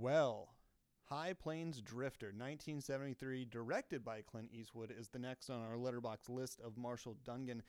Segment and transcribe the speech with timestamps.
[0.00, 0.48] Well,
[1.10, 6.60] High Plains Drifter, 1973, directed by Clint Eastwood, is the next on our Letterboxd list
[6.64, 7.62] of Marshall Duncan.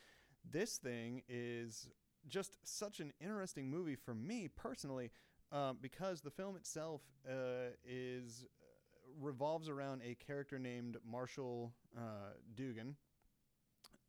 [0.50, 1.90] This thing is
[2.30, 5.12] just such an interesting movie for me personally,
[5.52, 12.36] uh, because the film itself uh, is uh, revolves around a character named Marshall uh,
[12.56, 12.96] Duncan.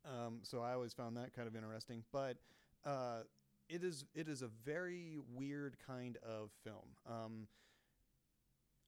[0.05, 2.37] Um, so I always found that kind of interesting, but
[2.85, 3.23] uh,
[3.67, 6.95] it is it is a very weird kind of film.
[7.05, 7.47] Um,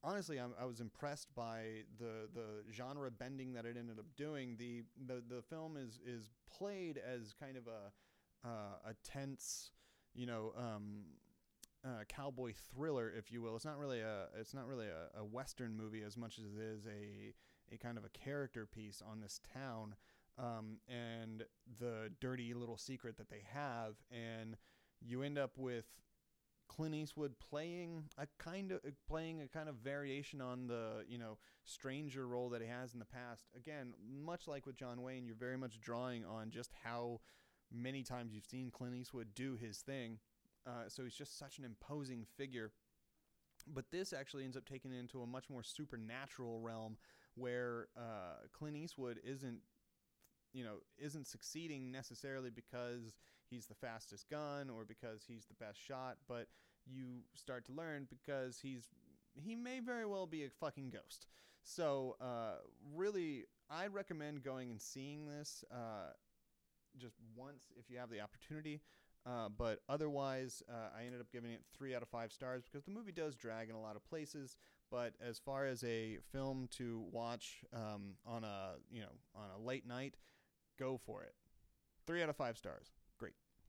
[0.02, 4.56] honestly, I'm, i was impressed by the the genre bending that it ended up doing.
[4.58, 7.92] the the The film is is played as kind of a
[8.48, 9.72] uh, a tense,
[10.14, 11.04] you know, um,
[11.84, 13.56] uh, cowboy thriller, if you will.
[13.56, 16.60] It's not really a it's not really a, a, western movie as much as it
[16.60, 17.34] is a
[17.74, 19.94] a kind of a character piece on this town
[20.38, 21.44] um, and
[21.80, 24.56] the dirty little secret that they have, and
[25.00, 25.86] you end up with
[26.78, 31.36] Clint Eastwood playing a kind of playing a kind of variation on the you know
[31.64, 33.46] stranger role that he has in the past.
[33.56, 37.20] Again, much like with John Wayne, you're very much drawing on just how
[37.72, 40.18] many times you've seen Clint Eastwood do his thing.
[40.64, 42.70] Uh, so he's just such an imposing figure.
[43.66, 46.96] But this actually ends up taking it into a much more supernatural realm
[47.34, 49.58] where uh, Clint Eastwood isn't
[50.52, 53.14] you know isn't succeeding necessarily because
[53.50, 56.46] he's the fastest gun or because he's the best shot but
[56.86, 58.88] you start to learn because he's
[59.34, 61.26] he may very well be a fucking ghost
[61.62, 62.56] so uh,
[62.94, 66.12] really i recommend going and seeing this uh,
[66.96, 68.80] just once if you have the opportunity
[69.26, 72.84] uh, but otherwise, uh, I ended up giving it three out of five stars because
[72.84, 74.56] the movie does drag in a lot of places.
[74.90, 79.62] But as far as a film to watch um, on a you know on a
[79.62, 80.16] late night,
[80.78, 81.34] go for it.
[82.06, 82.92] Three out of five stars.